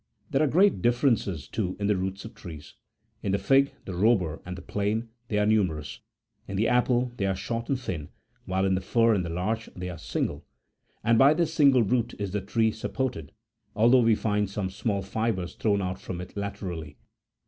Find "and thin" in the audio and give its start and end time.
7.69-8.09